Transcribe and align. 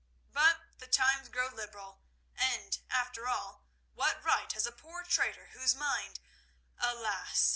But 0.33 0.61
the 0.79 0.87
times 0.87 1.29
grow 1.29 1.49
liberal, 1.49 2.01
and, 2.35 2.79
after 2.89 3.27
all, 3.27 3.67
what 3.93 4.23
right 4.23 4.51
has 4.53 4.65
a 4.65 4.71
poor 4.71 5.03
trader 5.03 5.51
whose 5.53 5.75
mind, 5.75 6.19
alas! 6.79 7.49